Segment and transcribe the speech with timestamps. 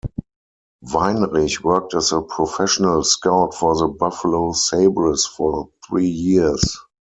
[0.83, 6.79] Weinrich worked as a professional scout for the Buffalo Sabres for three years.